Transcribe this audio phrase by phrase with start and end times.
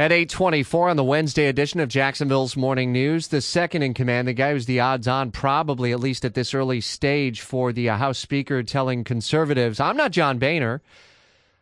[0.00, 4.32] At 824 on the Wednesday edition of Jacksonville's Morning News, the second in command, the
[4.32, 7.98] guy who's the odds on, probably at least at this early stage, for the uh,
[7.98, 10.80] House Speaker telling conservatives, I'm not John Boehner.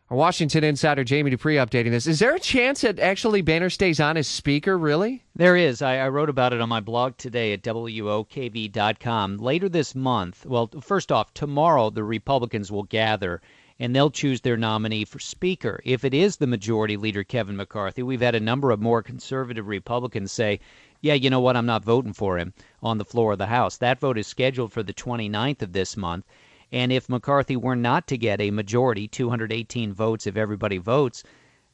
[0.09, 2.07] Our Washington insider Jamie Dupree updating this.
[2.07, 5.25] Is there a chance that actually Boehner stays on as Speaker, really?
[5.35, 5.81] There is.
[5.81, 9.37] I, I wrote about it on my blog today at WOKV.com.
[9.39, 13.41] Later this month, well, first off, tomorrow the Republicans will gather
[13.79, 15.81] and they'll choose their nominee for Speaker.
[15.85, 19.67] If it is the Majority Leader, Kevin McCarthy, we've had a number of more conservative
[19.67, 20.59] Republicans say,
[21.01, 23.77] yeah, you know what, I'm not voting for him on the floor of the House.
[23.77, 26.25] That vote is scheduled for the 29th of this month.
[26.71, 31.23] And if McCarthy were not to get a majority, 218 votes if everybody votes,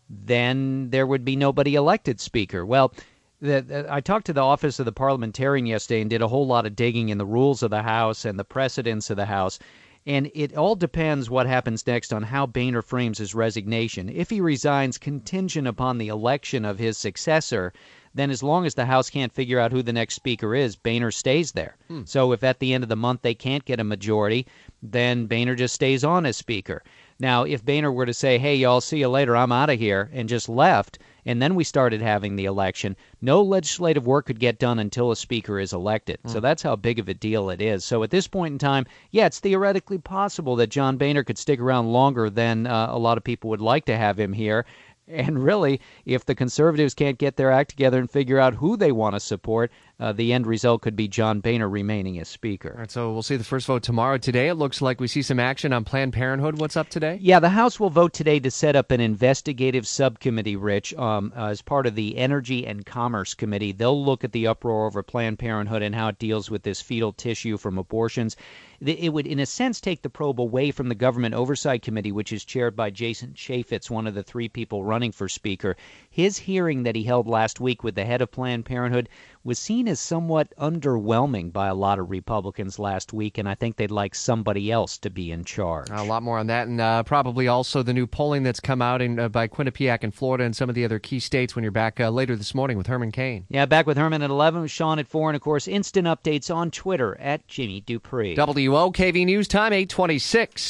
[0.08, 2.64] then there would be nobody elected Speaker.
[2.66, 2.94] Well,
[3.42, 6.48] the, the, I talked to the office of the parliamentarian yesterday and did a whole
[6.48, 9.60] lot of digging in the rules of the House and the precedents of the House.
[10.08, 14.08] And it all depends what happens next on how Boehner frames his resignation.
[14.08, 17.74] If he resigns contingent upon the election of his successor,
[18.14, 21.12] then as long as the House can't figure out who the next speaker is, Boehner
[21.12, 21.76] stays there.
[21.88, 22.04] Hmm.
[22.06, 24.46] So if at the end of the month they can't get a majority,
[24.82, 26.84] then Boehner just stays on as speaker.
[27.20, 29.36] Now, if Boehner were to say, "Hey, y'all, see you later.
[29.36, 33.42] I'm out of here," and just left, and then we started having the election, no
[33.42, 36.20] legislative work could get done until a speaker is elected.
[36.24, 36.32] Mm.
[36.32, 37.84] So that's how big of a deal it is.
[37.84, 41.60] So at this point in time, yeah, it's theoretically possible that John Boehner could stick
[41.60, 44.66] around longer than uh, a lot of people would like to have him here.
[45.08, 48.92] And really, if the conservatives can't get their act together and figure out who they
[48.92, 52.72] want to support, uh, the end result could be John Boehner remaining as Speaker.
[52.74, 54.18] All right, so we'll see the first vote tomorrow.
[54.18, 56.60] Today, it looks like we see some action on Planned Parenthood.
[56.60, 57.18] What's up today?
[57.22, 61.46] Yeah, the House will vote today to set up an investigative subcommittee, Rich, um, uh,
[61.46, 63.72] as part of the Energy and Commerce Committee.
[63.72, 67.14] They'll look at the uproar over Planned Parenthood and how it deals with this fetal
[67.14, 68.36] tissue from abortions.
[68.82, 72.34] It would, in a sense, take the probe away from the Government Oversight Committee, which
[72.34, 75.78] is chaired by Jason Chaffetz, one of the three people running for Speaker.
[76.10, 79.08] His hearing that he held last week with the head of Planned Parenthood
[79.46, 83.76] was seen as somewhat underwhelming by a lot of Republicans last week, and I think
[83.76, 85.88] they'd like somebody else to be in charge.
[85.92, 89.04] A lot more on that, and uh, probably also the new polling that's come out
[89.04, 91.72] in, uh, by Quinnipiac in Florida and some of the other key states when you're
[91.72, 93.46] back uh, later this morning with Herman Cain.
[93.50, 96.72] Yeah, back with Herman at 11, Sean at 4, and of course, instant updates on
[96.72, 98.36] Twitter at Jamie Dupree.
[98.36, 100.64] WOKV News Time, 826.